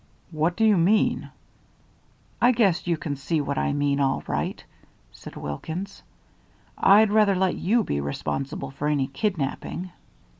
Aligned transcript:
"What 0.31 0.55
do 0.55 0.65
you 0.65 0.77
mean?" 0.77 1.29
"I 2.41 2.53
guess 2.53 2.87
you 2.87 2.97
can 2.97 3.15
see 3.15 3.39
what 3.39 3.59
I 3.59 3.71
mean 3.71 3.99
all 3.99 4.23
right," 4.25 4.63
said 5.11 5.35
Wilkins. 5.35 6.01
"I'd 6.75 7.11
rather 7.11 7.35
let 7.35 7.53
you 7.55 7.83
be 7.83 8.01
responsible 8.01 8.71
for 8.71 8.87
any 8.87 9.05
kidnapping." 9.05 9.91